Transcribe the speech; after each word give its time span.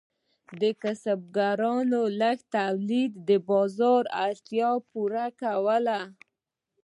د 0.61 0.63
کسبګرانو 0.81 2.01
لږ 2.21 2.37
تولید 2.55 3.11
د 3.27 3.29
بازار 3.49 4.03
اړتیا 4.25 4.69
نه 4.77 4.83
پوره 4.91 5.25
کوله. 5.41 5.99